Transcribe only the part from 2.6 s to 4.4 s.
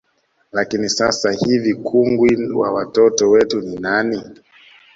watoto wetu ni nani